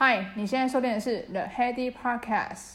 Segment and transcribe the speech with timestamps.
[0.00, 2.74] 嗨，你现在收听的是 The Heady Podcast。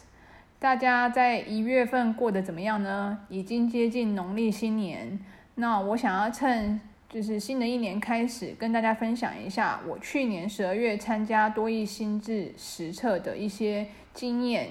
[0.59, 3.17] 大家在一月份过得怎么样呢？
[3.29, 5.17] 已经接近农历新年，
[5.55, 14.67] 那我想要趁就是新的一年开始，跟大家分享一下我去年十二月参加多益心智实测的一些经验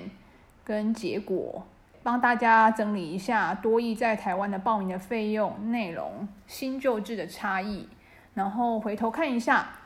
[0.63, 1.67] 跟结果，
[2.03, 7.89] 帮大家整理一下多益在台湾的报名的费用、内容、新旧制的差异，
[8.35, 9.79] 然后回头看一下。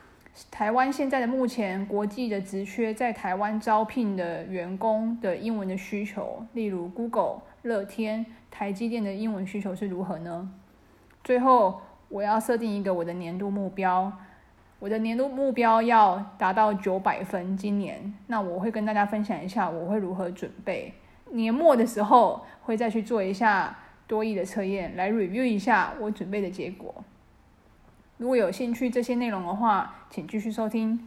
[0.51, 10.49] 台湾现在的目前国际的职缺，在台湾招聘的员工的英文的需求，例如 Google、乐天、台积电的英文需求是如何呢？
[11.23, 14.11] 最后，我要设定一个我的年度目标，
[14.79, 17.57] 我的年度目标要达到九百分。
[17.57, 20.93] 今年，那我会跟大家分享一下我会如何准备。
[21.31, 23.75] 年末的时候会再去做一下
[24.05, 27.03] 多益的测验，来 review 一下我准备的结果。
[28.17, 30.99] 如果有兴趣这些内容的话，请继续收听。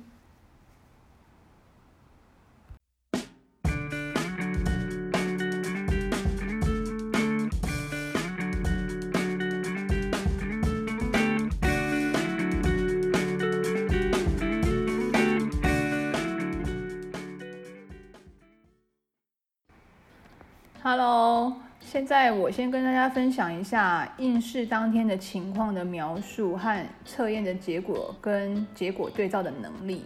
[20.82, 21.52] Hello。
[21.80, 30.02] 现在我先跟大家分享一下应试当天的情况的描述和测验的结果跟结果对照的能力。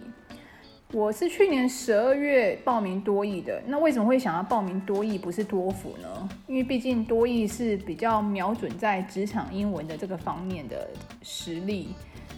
[0.91, 6.29] 我是去年十二月报名多益的，那为什么会想要报名多益不是多福呢？
[6.47, 10.87] 因为毕竟多益是比较瞄准在职场英文的这个方面的
[11.21, 11.89] 实力，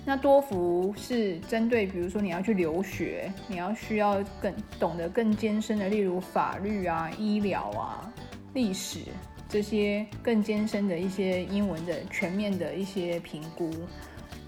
[0.05, 8.11] 那多福是针对比如说你要去留学，你要需要更懂得更艰深的，例如法律啊、医疗啊、
[8.53, 9.01] 历史。
[9.49, 13.71] 这些更艰深的一些英文的全面的一些评估，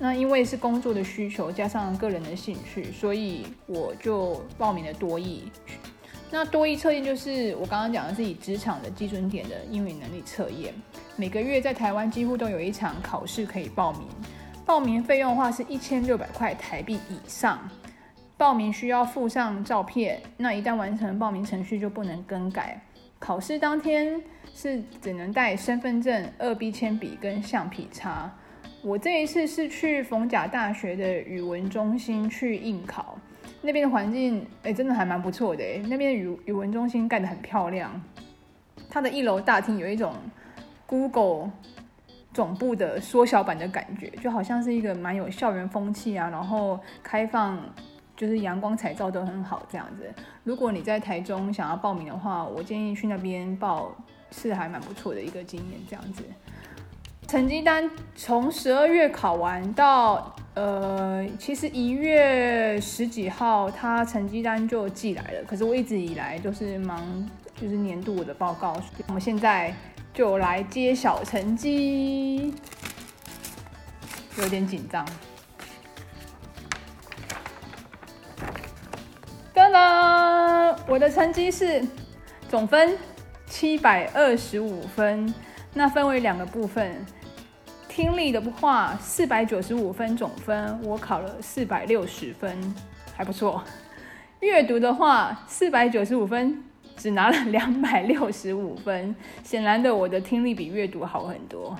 [0.02, 5.52] 那因为是工作的需求加上个人的兴趣，所以我就报名了多益。
[6.32, 10.74] 那多益测验就是我刚刚讲的是以职场的基准点的英语能力测验，
[11.16, 14.08] 每个月在台湾几乎都有一场考试可以报名。
[14.66, 17.60] 报名费用的话是一千六百块台币以上，
[18.38, 22.80] 报名需要附上照片，那一旦完成报名程序就不能更改。
[23.18, 24.22] 考试当天
[24.56, 28.32] 是只能带身份证、二 B 铅笔跟橡皮擦。
[28.82, 33.18] 我这一次是去逢甲大学的语文中心去应考，
[33.62, 38.02] 那边的环境哎、真的还蛮不错的哎，那边语语文中心盖得很漂亮，
[38.90, 40.14] 它的一楼大厅有一种
[40.86, 41.52] Google
[42.34, 47.60] 总部的缩小版的感觉，就好像是一个蛮有校园风气啊，然后开放。
[48.20, 50.04] 就是阳光彩照都很好这样子。
[50.44, 53.96] 如果你在台中想要报名的话，我建议去那边报，
[54.30, 56.22] 是还蛮不错的一个经验这样子。
[57.30, 65.44] 成绩单从十二月考完到呃，其实一月十几号他成绩单就寄来了。
[65.48, 68.82] 可是我一直以来都是忙，就是年度我的报告。
[69.06, 69.72] 我们现在
[70.12, 72.52] 就来揭晓成绩，
[74.40, 75.06] 有点紧张。
[79.54, 81.86] 噔噔我的成绩是
[82.50, 82.98] 总分
[83.46, 85.32] 七百二十五分，
[85.76, 87.06] 那分为两个部分。
[88.00, 92.58] 听力的话，四百九十五分总分，我考了四百六十分，
[93.14, 93.62] 还不错。
[94.40, 96.64] 阅读的话，四百九十五分，
[96.96, 101.78] 只拿了两百六十五分，显然的，我的听力比阅读好很多。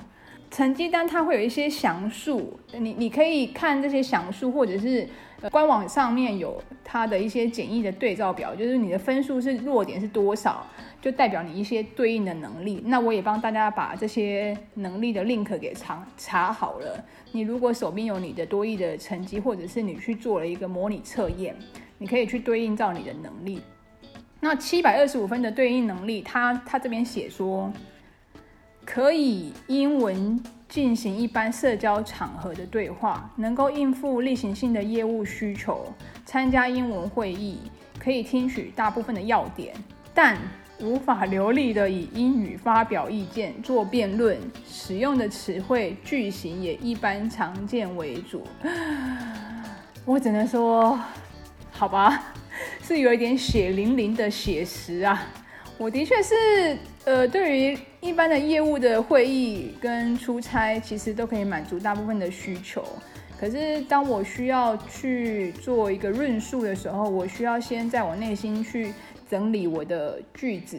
[0.50, 5.08] 成绩单它会有一些详述，你你可以看这些详述，或者是
[5.48, 10.66] 官网上面有它的一些简易的对照表，就是你的分数是弱点是多少，
[11.00, 12.82] 就代表你一些对应的能力。
[12.84, 17.02] 那我也帮大家把这些能力的 link 给查查好了。
[17.32, 21.56] 你如果手边有你的多益的成绩，或者是你去做了一个模拟测验，
[21.96, 23.62] 你可以去对应到你的能力。
[24.40, 27.72] 那七百二十五分的对应能力，它它这边写说。
[28.92, 35.94] 可以英文进行一般社交场合的对话，能够应付例行性的业务需求，
[36.26, 37.60] 参加英文会议，
[38.00, 39.72] 可以听取大部分的要点，
[40.12, 40.36] 但
[40.80, 48.42] 无法流利的以英语发表意见、做辩论，使用的词汇句型也一般常见为主。
[50.04, 50.98] 我只能说，
[51.70, 52.32] 好吧，
[52.82, 55.28] 是有一点血淋淋的写实啊。
[55.78, 56.76] 我的确是，
[57.10, 62.84] 呃，对于一般的业务的会议跟出差，其实都可以满足大部分的需求。
[63.36, 68.94] 可是当我需要去做一个论述的时候，我需要先在我内心去
[69.28, 70.78] 整理我的句子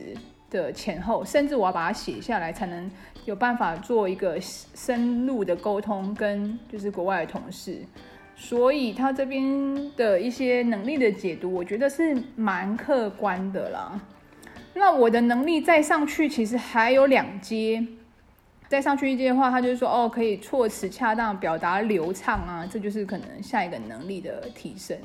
[0.50, 2.90] 的前后，甚至我要把它写下来，才能
[3.26, 7.78] 有办法做一个深入的沟通跟就是国外的同事。
[8.38, 9.44] 所以他这边
[9.98, 14.00] 的一些能力的解读，我觉得是蛮客观的啦。
[14.74, 17.86] 那我的能力再上去，其实还有两阶。
[18.68, 24.98] 再上去一阶的话，他就是说，哦，可以措辞恰当，表达流畅啊，这就是可能下一个能力的提升。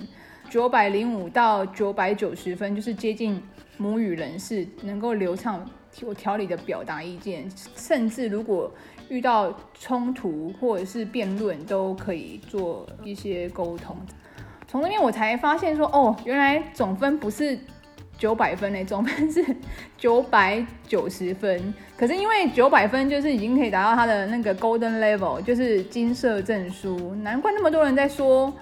[0.48, 3.42] 九百零五到九百九十分，就是接近
[3.76, 5.68] 母语人士，能够流畅
[6.00, 8.72] 有条理的表达意见，甚至如果
[9.08, 13.96] 遇到冲突或者是辩论，都可以做一些沟通。
[14.68, 17.58] 从那边我才发现说，哦，原来总分不是。
[18.18, 19.44] 九百分嘞， 总分是
[19.98, 21.74] 九百九十分。
[21.96, 27.14] 可是因为九百分就是已经可以达到他的那个 Golden Level，就是金色证书。
[27.16, 28.52] 难怪那么多人在说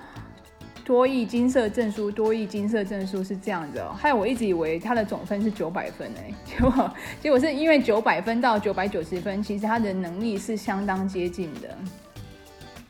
[0.84, 3.94] 多益金色证书，多益金色证书是这样子哦。
[3.98, 11.76] 害我一直以为他的总分是九百分哎， 结果结果是因为九百分到九百九十分，其实他的能力是相当接近的。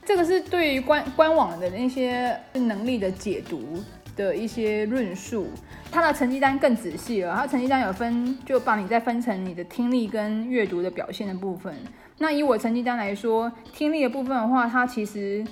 [0.05, 3.83] 这个是对于官官网的那些能力的解读
[4.17, 5.49] 的一些论述，
[5.91, 7.35] 它的成绩单更仔细了。
[7.35, 11.75] 它成绩单有分，就把你再分成你的听力跟阅读的表现的部分。
[12.19, 15.45] 那以我成绩单来说，听力的部分的话，它其实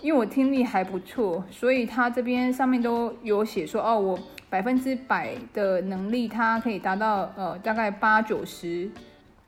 [0.00, 4.18] 因为我听力还不错，所以它这边上面都有写说，哦，我
[4.50, 8.90] 百分之百的能力，它可以达到呃大概八九十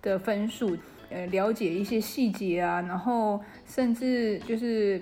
[0.00, 0.76] 的分数，
[1.11, 5.00] 呃，了解一些细节啊，然后甚至就是。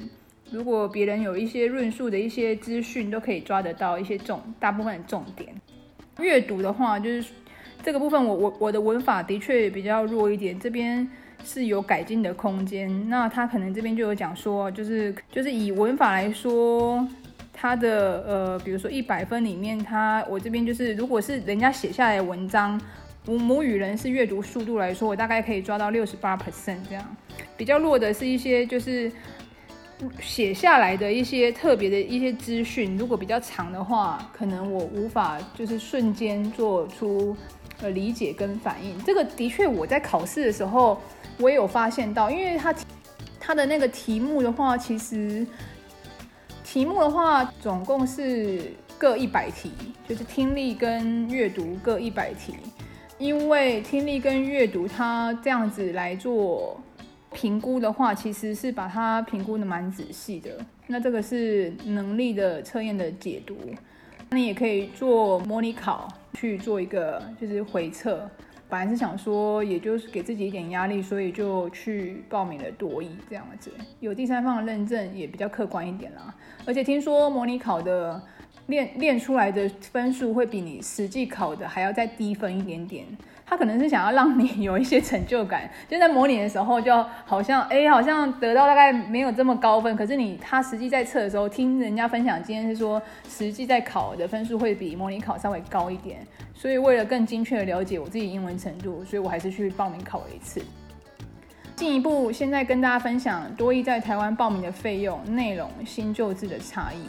[0.50, 5.52] 如果别人有一些论述的一些资讯，都可以抓得到一些重大部分的重点。
[6.20, 7.32] 阅读的话，就是
[7.82, 11.08] 这个部分我，我我的文法的确比较弱一点，这边
[11.44, 13.08] 是有改进的空间。
[13.08, 17.04] 那他可能这边就有讲说，就是就是以文法来说，
[17.52, 22.80] 他的呃，比如说一百分里面，他我这边就是如果是人家写下来的文章，
[23.26, 27.16] 母母语人是阅读速度来说，我大概可以抓到六十八 percent 这样。
[27.56, 29.10] 比较弱的是一些就是。
[30.20, 37.36] 写下来的一些特别的一些资讯，如果比较长的话，可能我无法就是瞬间做出
[37.80, 38.98] 呃理解跟反应。
[39.04, 41.00] 这个的确我在考试的时候
[41.38, 42.74] 我也有发现到，因为它
[43.38, 45.46] 它的那个题目的话，其实
[46.64, 49.70] 题目的话总共是各一百题，
[50.08, 52.54] 就是听力跟阅读各一百题，
[53.18, 56.80] 因为听力跟阅读它这样子来做。
[57.34, 60.50] 评估的话，其实是把它评估的蛮仔细的。
[60.86, 63.56] 那这个是能力的测验的解读，
[64.30, 68.30] 那你也可以做模拟考去做一个就是回测。
[68.66, 73.70] 本来是想说，也就是给自己一点压力，所以就去报名了多益这样子，
[74.00, 76.34] 有第三方的认证也比较客观一点啦。
[76.64, 78.20] 而且听说模拟考的
[78.66, 83.06] 练练出来的分数会比你实际考的还要再低分一点点。
[83.46, 96.26] 他可能是想要让你有一些成就感， 就在模拟的时候，就好像哎、好像得到大概没有这么高分，可是你他实际在测的时候，听人家分享经验是说，实际在考的分数会比模拟考稍微高一点。
[96.54, 100.62] 所以为了更精确的了解我自己英文程度，所以我还是去报名考了一次。
[101.76, 107.04] 进一步，现在跟大家分享多益在台湾报名的费用、内容、新旧制的差异。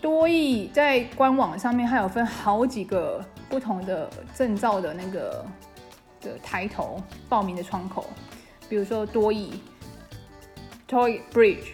[0.00, 5.44] 多益在官网上面还有分好几个不同的证照的那个
[6.20, 8.06] 的抬头报名的窗口，
[8.68, 9.60] 比如说多益
[10.88, 11.66] TOEIC Bridge，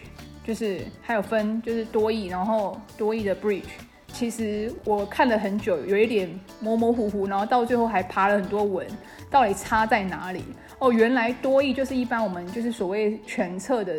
[0.43, 3.63] 就是还有分就是多益，然后多益的 Bridge，
[4.13, 8.87] 其实我看了很久，有一点模模糊糊，然后到最后还爬了很多文，
[9.29, 10.43] 到底差在哪里？
[10.79, 13.95] 哦，原来多益就是一般我们就是所谓全测的。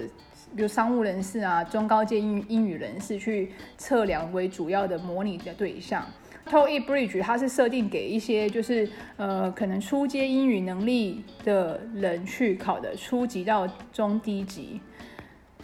[0.56, 6.06] 比如商务人士啊，中高阶英英语人士去测量为主要的模拟的对象。
[6.50, 14.80] TOEIC Bridge 它是设定给一些就是呃可能初阶英语能力的人去考的，初级到中低级。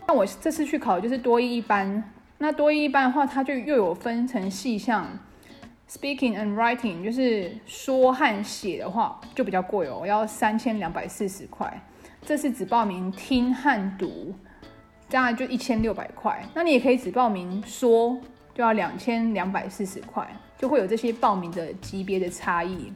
[0.06, 2.02] 那我这次去考就是多一一般，
[2.38, 5.06] 那多一一般的话，它就又有分成细项
[5.88, 11.82] ，Speaking and Writing 就是说和写的话就比较贵哦，要三千两百四十块。
[12.22, 14.34] 这是只报名听和读。
[15.08, 18.16] 这样就一千六百块，那你也可以只报名说，
[18.54, 20.25] 就要两千两百四十块，
[20.61, 22.93] 就会有这些报名的级别的差异。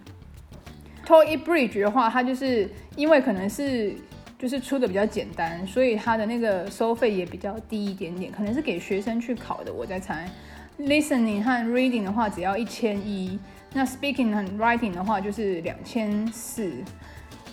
[1.06, 3.94] TOEIC Bridge 的话，它就是因为可能是
[4.38, 9.72] 就是出的比较简单，所以它的那个收费也比较低一点点，可能是给学生去考的。
[9.72, 10.30] 我在猜
[10.78, 13.38] ，Listening 和 Reading 的话只要一千一，
[13.72, 16.70] 那 Speaking 和 Writing 的话就是两千四。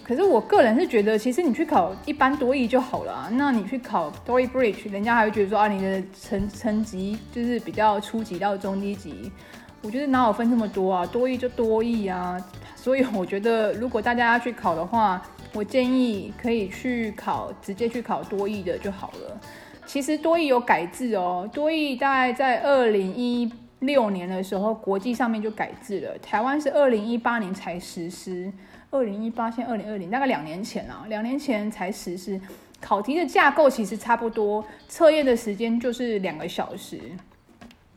[0.03, 3.29] 可是我个人是觉得，其实你去考一般多益就好了啊。
[3.31, 9.31] 那你去考 TOEIC Bridge，人家还会觉得说啊，你的成成绩就是比较初级到中低级。
[9.81, 11.05] 我觉得哪有分这么多啊？
[11.05, 12.37] 多益就多益啊。
[12.75, 15.21] 所以我觉得，如果大家要去考的话，
[15.53, 19.39] 我建议可以去考直接去考多益的就好了。
[19.85, 28.51] 其实多益有改制哦，多益大概在二零一六年的时候，国际上面就改制了，台湾是二零一八年才实施，
[28.89, 32.39] 二零一八现在二零二零，大概两年前啊，两年前才实施。
[32.79, 36.99] 考题的架构其实差不多，测验的时间就是两个小时，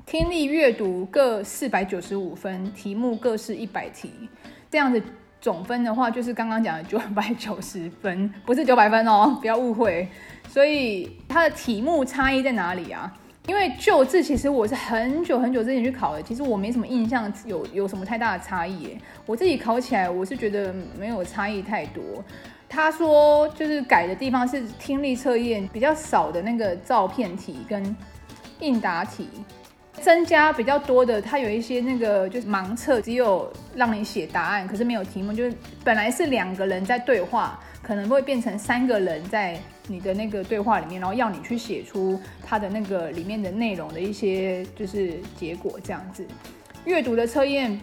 [0.06, 4.12] 听力、阅读各四百九十五分，题目各是一百题，
[4.70, 5.02] 这样子
[5.40, 10.06] 总分的话就是刚刚讲的九百九十分，不是九百分哦， 不要误会。
[10.46, 13.10] 所以它的题目差异在哪里啊？
[13.46, 18.98] 因为旧制其实我是很久很久之前去考的，其实我没什么印象有有什么太大的差异。
[19.24, 22.02] 我自己考起来，我是觉得没有差异太多。
[22.68, 27.96] 他说，就是改的地方是听力测验比较少的那个照片题跟
[28.60, 29.28] 应答题，
[30.00, 31.20] 增加比较多的。
[31.20, 35.32] 他有一些那个就是盲测，只有让你写答案，可是没有题目。
[35.32, 46.26] 就是本来是两个人在对话，可能会变成三个人在你的那个对话里面，然后要你去写出他的那个里面的内容的一些就是结果这样子。
[46.84, 47.80] 阅读的测验。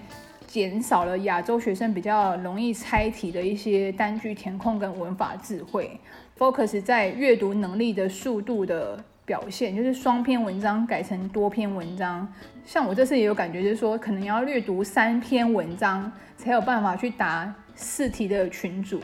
[0.48, 5.98] 减少了亚洲学生比较容易猜题的一些单句填空跟文法智慧
[6.38, 9.02] ，focus 在阅读能力的速度的
[9.32, 12.28] 表现，就是双篇文章改成多篇文章。
[12.66, 19.00] 像我这次也有感觉，就是说可能要略读三篇文章才有办法去答试题的群组。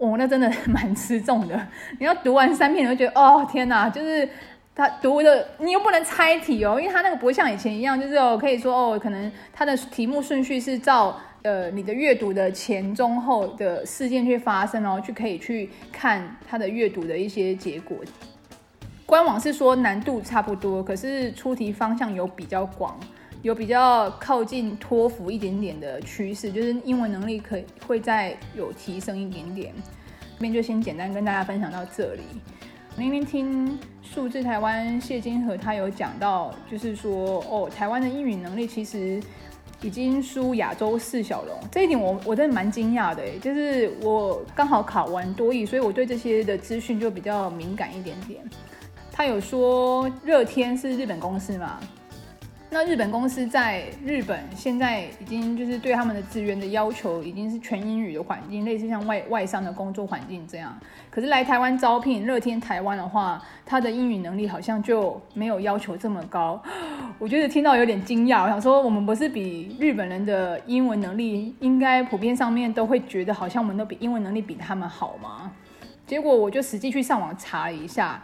[0.00, 1.54] 哦，那真的蛮吃重的。
[2.00, 4.28] 你要读完三篇，你会觉得哦天哪，就是。
[4.80, 17.96] 他读的你又不能猜题哦，因为他那个不会像以前一样，就是哦可以说哦，可能他的题目顺序是照呃你的阅读的前中后的事件去发生哦，去可以去看他的阅读的一些结果。
[19.08, 22.94] 官网是说难度差不多，可是出题方向有比较广，
[23.40, 29.72] 有比较靠近托福一点点的趋势，就是英文能力可以会再有提升一点点。
[30.34, 32.20] 这边就先简单跟大家分享到这里。
[32.98, 39.18] 明明听数字台湾谢金河他有讲到，就是说哦，台湾的英语能力其实
[39.80, 48.44] 已经输亚洲四小龙，这一点我我真的蛮惊讶的，就是我刚好考完多益，所以我对这些的资讯就比较敏感一点点。
[49.18, 51.80] 他有说乐天是日本公司嘛？
[52.70, 60.72] 那日本公司在日本现在已经就是对他们的资源的要求已经是全英语的环境，类似像外外商的工作环境这样。
[61.10, 66.62] 可是来台湾招聘乐天台湾的话，他的英语能力好像就没有要求这么高。
[67.18, 75.50] 我觉得听到有点惊讶，我想说我们不是比日本人的英文能力应该普遍上面都会觉得好像我们都比英文能力比他们好吗？
[76.06, 78.22] 结果我就实际去上网查了一下。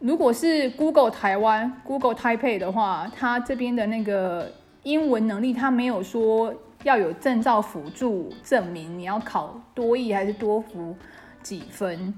[0.00, 4.50] 如果是 Google 台湾 Google type 的话，它这边的那个
[4.82, 6.54] 英文能力，它没有说
[6.84, 10.96] 要有证照辅助证明你要考多益还是多福
[11.42, 12.14] 几分，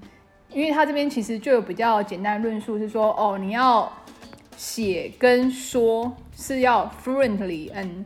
[0.52, 3.92] 因为它这边其实就有比较简单的论述是说，哦，你要
[4.56, 8.04] 写跟说是要 fluently，嗯，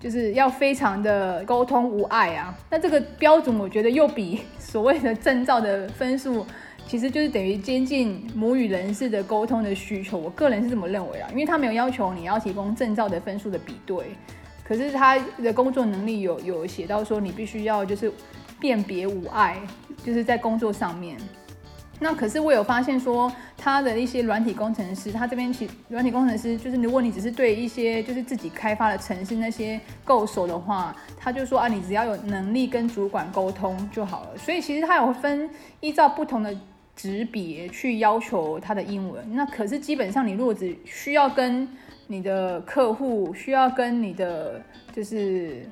[0.00, 2.56] 就是要非常的沟通无碍啊。
[2.70, 6.46] 那这个标准我觉得又比所谓的证照的分数。
[6.88, 14.06] 其实就是等于接近母语人士的沟通的需求，我个人是这么认为啊，因为他没有要求你要提供证照的分数的比对，
[14.64, 18.10] 可是他的工作能力有有写到说你必须要就是
[18.58, 19.60] 辨别无碍，
[20.02, 21.18] 就是在工作上面。
[22.00, 34.38] 那可是我有发现说他的一些软体工程师，他这边其软体工程师就是如果你只是对一些就是自己开发的城市那些够熟的话，他就说啊，你只要有能力跟主管沟通就好了。
[34.38, 36.56] 所以其实他有分依照不同的。
[36.98, 41.66] 职别去要求他的英文，那可是基本上你如果只需要跟
[42.08, 44.60] 你的客户，需要跟你的
[44.92, 45.62] 就是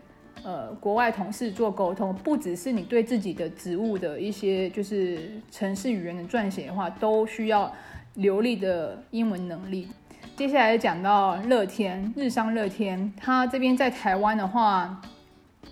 [0.44, 5.18] 呃国外同事做沟通，不只是你对自己的职务的一些就是
[5.50, 7.72] 城市语言的撰写的话，都需要
[8.14, 9.88] 流利的英文能力。
[10.36, 15.02] 接下来讲到乐天，日商乐天，他这边在台湾的话，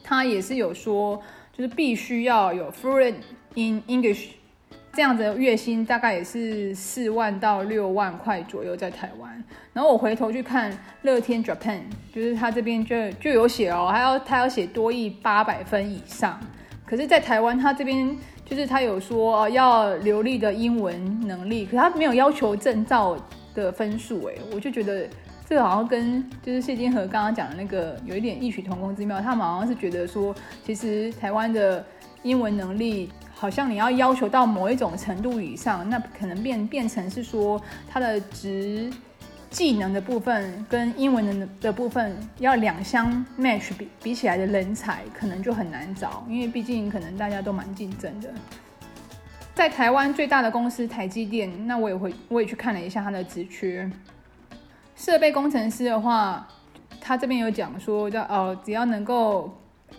[0.03, 3.15] 他也是有说，就是必须要有 fluent
[3.55, 4.31] in English。
[4.95, 9.45] 这样子的月薪大概也是四万到六万块左右，在台湾。
[9.73, 10.73] 然后我回头去看
[11.03, 11.81] 乐天 Japan，
[12.15, 16.39] 就是他这边就就有写哦，还要他要写多益八百分以上。
[16.87, 23.19] 可是，在台湾他这边就是他有说要流利的英文能力，可是他没有要求证照
[23.53, 24.25] 的分数。
[24.27, 25.09] 哎，我就觉得
[25.49, 29.21] 这个好像跟就是谢金河刚刚讲的那个有一点异曲同工之妙。
[29.21, 30.33] 他们好像是觉得说，
[30.65, 31.85] 其实台湾的
[32.23, 33.11] 英文能力。
[33.45, 38.91] 好像你要要求到某一种程度以上，那可能变变成是说他的职
[39.51, 48.33] 技能的部分跟英文的的部分要两相 match 比比起来的人才，可能就很难找，因为毕竟可能大家都蛮竞争的。
[49.55, 53.91] 在台湾最大的公司台积电，那我也会我也去看了一下它的职缺。
[54.97, 56.49] 设备工程师的话，
[56.99, 59.55] 他这边有讲说，叫哦，只要能够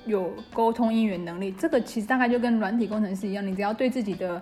[0.06, 4.42] 有沟通英语能力，这个其实大概就跟软体工程师一样，你只要对自己的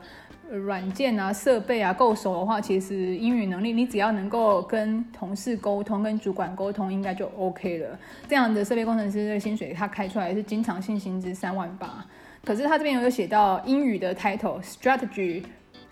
[0.50, 7.98] 软件啊、设备啊够熟的话，其实英语能力你只要能够跟同事沟通、跟主管沟通，应该就 OK 了。
[8.28, 12.06] 这样的设备工程师的薪水，他开出来是经常性薪资三万八。
[12.44, 15.44] 可是他这边有写到英语的 title，strategy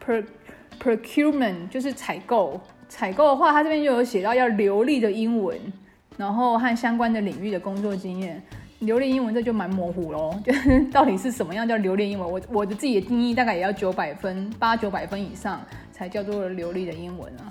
[0.06, 0.24] per
[0.82, 2.60] procurement 就是采购。
[2.90, 5.58] 采购的话，他这边就有写到要流利的英文，
[6.18, 8.44] 然后和相关的领域的工作经验。
[8.82, 10.52] 流利英文这就蛮模糊咯，就
[10.92, 12.30] 到底是什么样叫流利英文？
[12.30, 15.62] 我我的自己的定义大概也要九百分，八九百分以上
[15.92, 17.50] 才叫做流利的英文啊。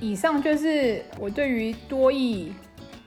[0.00, 2.52] 以上就是我对于多益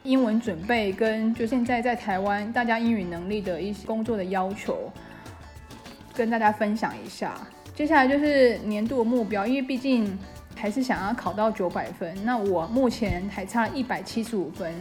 [0.04, 4.92] 英文准备跟就现在在台湾大家英语能力的一些工作的要求，
[6.14, 7.36] 跟大家分享一下。
[7.74, 10.18] 接下来就是年度的目标，因为毕竟。
[10.58, 14.74] 还是想要考到九百分，那我目前还差一百七十五分。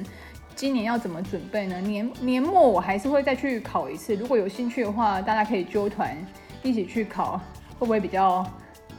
[0.56, 1.80] 今年要怎么准备呢？
[1.80, 4.14] 年年末我还是会再去考一次。
[4.14, 6.16] 如果有兴趣的话，大家可以揪团
[6.62, 7.36] 一起去考，
[7.78, 8.44] 会不会比较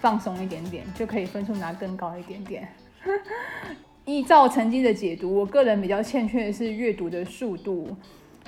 [0.01, 0.83] 放松一点点？
[0.93, 2.67] 就可以分数拿更高一点点。
[4.05, 7.95] 依照成绩的解读，我个人比较欠缺的是阅读的速度。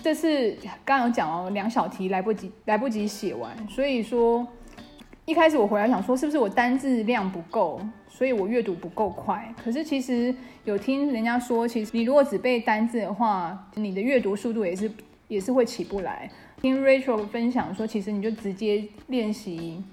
[0.04, 4.46] 这次刚刚有讲哦，两小题来不及来不及写完，所以说
[5.27, 7.81] 一开始我回来想说，是不是我单字量不够？
[8.07, 14.89] 所以我阅读不够快，可是其实有听人家说，其实你如果只背单字的话，你的阅读速度也是
[15.27, 16.31] 也是会起不来。
[16.62, 19.84] 听 Rachel 分享说，其实你就直接练习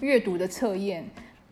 [0.00, 1.04] 阅读的测验，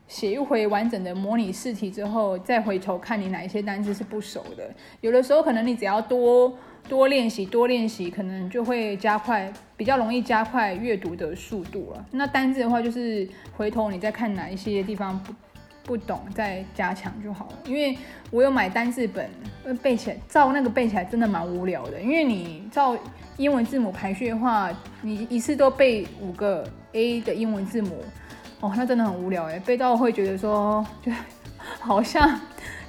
[0.07, 4.73] 写一回完整的模拟试题之后，再回头看你哪一些单字是不熟的。
[5.01, 6.57] 有的时候可能你只要多
[6.89, 12.05] 多练习，多练习，可能就会加快，比较容易加快阅读的速度了。
[12.11, 15.33] 那单字的话，就是回头你再看哪一些地方不。
[15.87, 17.95] 不懂再加强就好了，因为
[18.31, 19.29] 我有买单字本，
[19.83, 22.01] 背起来照那个背起来真的蛮无聊的。
[22.01, 22.97] 因为你照
[23.37, 24.71] 英文字母排序的话，
[25.03, 28.03] 你一次都背五个 A 的英文字母，
[28.61, 31.13] 哦，那真的很无聊哎，背到会觉得说，就
[31.81, 32.41] 好像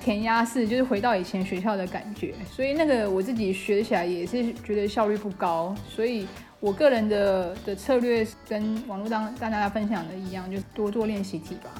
[0.06, 2.36] 填鸭式，就是回到以前学校的感觉。
[2.48, 6.28] 所以那个我自己学起来也是觉得效率不高，所以
[6.60, 11.72] 我个人的的策略跟网络当大家分享的一样，就是多做练习题吧。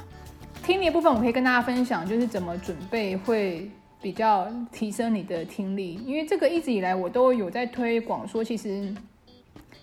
[0.64, 3.70] 听力的部分，我可以跟大家分享，就是怎么准备会
[4.02, 6.00] 比较提升你的听力。
[6.04, 8.92] 因为这个一直以来我都有在推广，说其实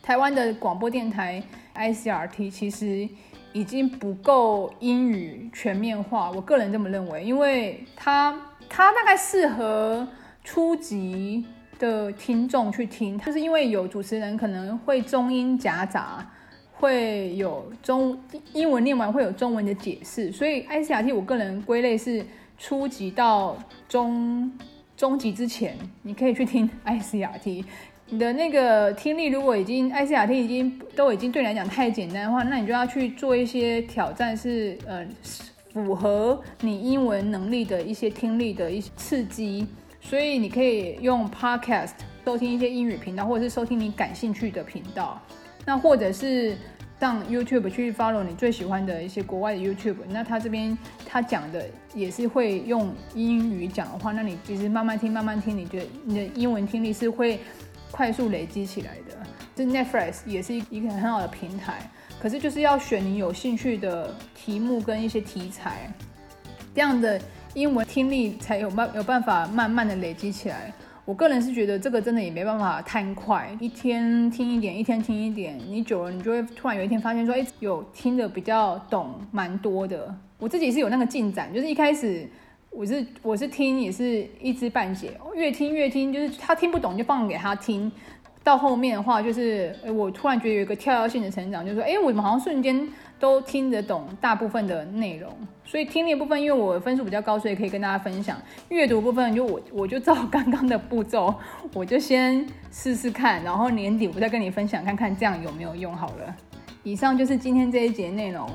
[0.02, 1.40] 台湾的广播电台
[1.76, 3.08] ICRT 其实
[3.52, 6.30] 已经不够英语全面化。
[6.30, 8.34] 我个人这么认为，因为它
[8.68, 10.06] 它大概适合
[10.44, 11.44] 初级
[11.78, 16.28] 的听众去听，就是因为有主持人可能会中英夹杂。
[16.74, 18.20] 会有中
[18.54, 22.26] 英文念完会有中文的解释，所以 ICRT 我个人归类是
[22.58, 23.56] 初级到
[23.88, 24.50] 中
[24.96, 27.64] 中级之前，你可以去听 ICRT。
[28.12, 35.06] 你的那个听力如果已经 ICRT 已经都已经对你来讲太简单的话，那你就要去做一些挑战是，是呃
[35.72, 39.66] 符合你英文能力的一些听力的一些刺激。
[40.02, 45.18] 所以你可以用 Podcast 收听一些英语频道，或者是收听你感兴趣的频道。
[45.64, 46.54] 那或者是
[47.00, 57.40] 上 YouTube 去 follow 你最喜欢的一些国外的 YouTube，那他这边他讲的也是会用英语讲的话，那你其实慢慢听慢慢听，你觉得你的英文听力是会
[57.92, 59.16] 快速累积起来的。
[59.54, 61.88] 这 Netflix 也是一个很好的平台，
[62.20, 65.92] 可是就是要选你有兴趣的题目跟一些题材，
[66.74, 67.20] 这样的
[67.54, 70.72] 英文听力才有办有办法慢慢的累积起来。
[71.04, 80.14] 我个人是觉得这个真的也没办法太快，一天听一点，一天听一点，你久了你就会突然有一天发现说，哎，有听得比较懂蛮多的。
[80.38, 82.26] 我自己是有那个进展，就是一开始
[82.74, 87.90] 我是我是听也是一知半解，越听越听，就是他听不懂就放给他听。
[88.44, 92.88] 到后面的话，就是我突然觉得有一个跳跃性的成长，就是说，哎，我们好像瞬间
[93.20, 95.30] 都听得懂大部分的内容。
[95.64, 98.36] 所以听力部分，因为我分数比较高，所以可以跟大家分享。
[98.68, 101.32] 阅读部分，就我我就照刚刚的步骤，
[101.72, 106.34] 我就先试试看，然后年底我再跟你分享，看看这样有没有用好了。
[106.82, 108.50] 以上就是今天这一节内容，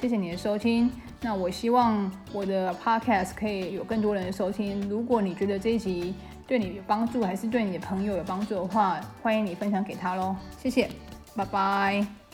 [0.00, 0.90] 谢谢你的收听。
[1.20, 4.88] 那我希望我的 podcast 可以有更多人收听。
[4.88, 6.14] 如果你觉得这一集，
[6.46, 10.36] 对你有帮助，还是对你的朋友有帮助的话，欢迎你分享给他喽。
[10.62, 10.88] 谢谢，
[11.34, 12.25] 拜拜。